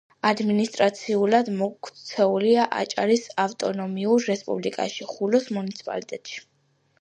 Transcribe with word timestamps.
ადმინისტრაციულად 0.27 1.51
მოქცეულია 1.59 2.63
აჭარის 2.77 3.27
ავტონომიურ 3.45 4.27
რესპუბლიკაში, 4.31 5.09
ხულოს 5.13 5.47
მუნიციპალიტეტში. 5.59 6.43